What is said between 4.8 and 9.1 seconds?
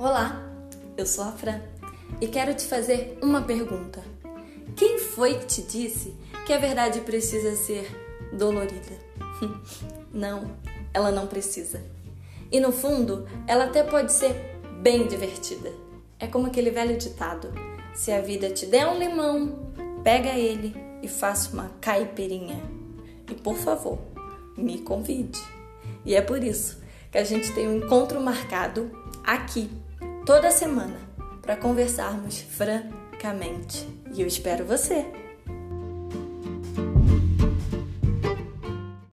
foi que te disse que a verdade precisa ser dolorida?